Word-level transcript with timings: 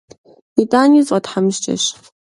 Итӏани 0.61 1.01
сфӏэтхьэмыщкӏэщ. 1.07 1.83